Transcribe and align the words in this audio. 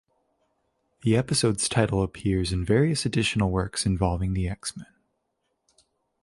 The 1.01 1.15
episode's 1.15 1.69
title 1.69 2.01
appears 2.01 2.51
in 2.51 2.65
various 2.65 3.05
additional 3.05 3.51
works 3.51 3.85
involving 3.85 4.33
the 4.33 4.49
X-Men. 4.49 4.87